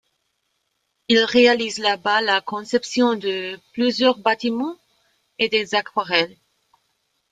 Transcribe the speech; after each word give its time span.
Il 1.09 1.19
réalise 1.25 1.77
là-bas 1.77 2.21
la 2.21 2.41
conception 2.41 3.13
de 3.13 3.59
plusieurs 3.73 4.17
bâtiments, 4.17 4.77
et 5.37 5.47
des 5.47 5.75
aquarelles. 5.75 6.35